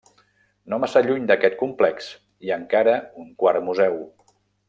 [0.73, 2.09] No massa lluny d'aquest complex,
[2.47, 4.01] hi ha encara un quart museu.